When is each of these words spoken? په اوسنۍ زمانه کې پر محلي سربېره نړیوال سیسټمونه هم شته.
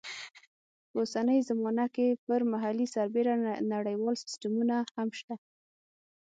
په 0.89 0.95
اوسنۍ 1.01 1.39
زمانه 1.49 1.85
کې 1.95 2.07
پر 2.25 2.39
محلي 2.51 2.87
سربېره 2.95 3.33
نړیوال 3.73 4.15
سیسټمونه 4.23 4.75
هم 4.95 5.09
شته. 5.19 5.35